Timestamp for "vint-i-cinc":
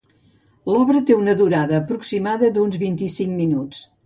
2.87-3.39